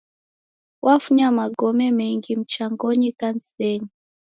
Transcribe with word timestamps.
Wafunya 0.81 1.31
magome 1.31 1.91
mengi 1.91 2.35
mchangonyi 2.35 3.07
ikanisenyi 3.07 3.89